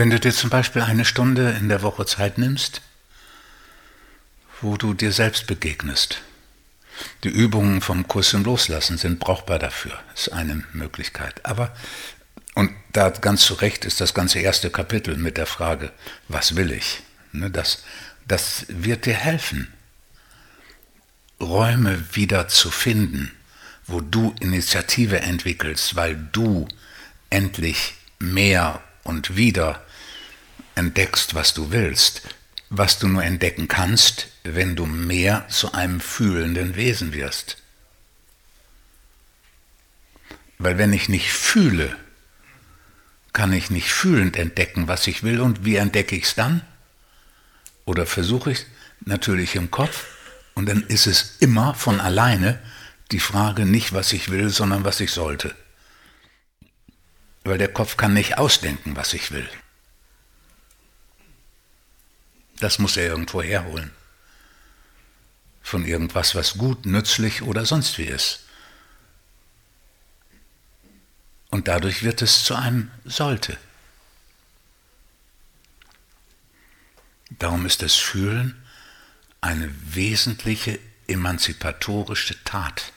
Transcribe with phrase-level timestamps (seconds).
[0.00, 2.80] Wenn du dir zum Beispiel eine Stunde in der Woche Zeit nimmst,
[4.62, 6.22] wo du dir selbst begegnest.
[7.22, 11.44] Die Übungen vom Kurs im Loslassen sind brauchbar dafür, ist eine Möglichkeit.
[11.44, 11.76] Aber,
[12.54, 15.92] und da ganz zu Recht ist das ganze erste Kapitel mit der Frage,
[16.28, 17.02] was will ich?
[17.32, 17.84] Ne, das,
[18.26, 19.70] das wird dir helfen,
[21.42, 23.32] Räume wieder zu finden,
[23.86, 26.68] wo du Initiative entwickelst, weil du
[27.28, 29.84] endlich mehr und wieder
[30.74, 32.22] entdeckst, was du willst,
[32.68, 37.56] was du nur entdecken kannst, wenn du mehr zu einem fühlenden Wesen wirst.
[40.58, 41.96] Weil wenn ich nicht fühle,
[43.32, 46.62] kann ich nicht fühlend entdecken, was ich will und wie entdecke ich es dann?
[47.84, 48.66] Oder versuche ich
[49.00, 50.06] natürlich im Kopf
[50.54, 52.60] und dann ist es immer von alleine
[53.10, 55.54] die Frage nicht, was ich will, sondern was ich sollte.
[57.44, 59.48] Weil der Kopf kann nicht ausdenken, was ich will.
[62.60, 63.90] Das muss er irgendwo herholen.
[65.62, 68.44] Von irgendwas, was gut, nützlich oder sonst wie ist.
[71.50, 73.58] Und dadurch wird es zu einem sollte.
[77.38, 78.62] Darum ist das Fühlen
[79.40, 82.92] eine wesentliche emanzipatorische Tat.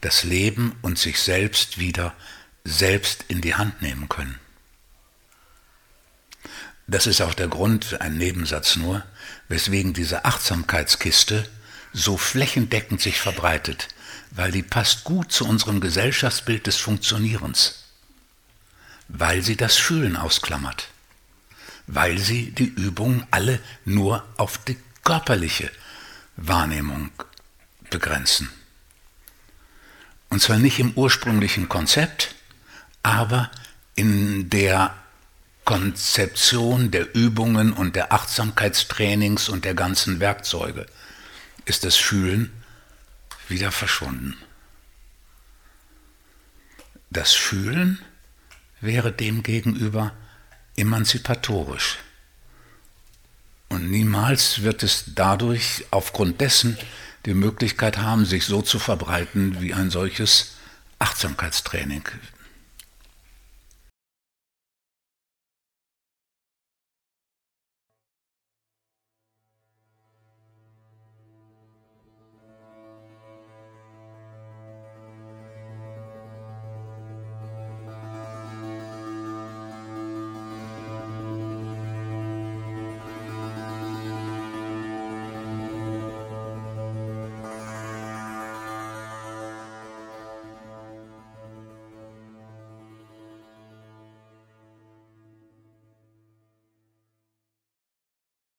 [0.00, 2.14] Das Leben und sich selbst wieder
[2.64, 4.38] selbst in die Hand nehmen können.
[6.86, 9.02] Das ist auch der Grund, ein Nebensatz nur,
[9.48, 11.48] weswegen diese Achtsamkeitskiste
[11.92, 13.88] so flächendeckend sich verbreitet,
[14.32, 17.84] weil die passt gut zu unserem Gesellschaftsbild des Funktionierens,
[19.08, 20.88] weil sie das Fühlen ausklammert,
[21.86, 25.70] weil sie die Übungen alle nur auf die körperliche
[26.36, 27.10] Wahrnehmung
[27.90, 28.50] begrenzen.
[30.30, 32.34] Und zwar nicht im ursprünglichen Konzept,
[33.04, 33.50] aber
[33.94, 34.94] in der
[35.64, 40.86] Konzeption der Übungen und der Achtsamkeitstrainings und der ganzen Werkzeuge
[41.64, 42.52] ist das Fühlen
[43.48, 44.36] wieder verschwunden.
[47.10, 47.98] Das Fühlen
[48.80, 50.12] wäre demgegenüber
[50.76, 51.98] emanzipatorisch.
[53.68, 56.76] Und niemals wird es dadurch aufgrund dessen
[57.24, 60.56] die Möglichkeit haben, sich so zu verbreiten wie ein solches
[60.98, 62.04] Achtsamkeitstraining,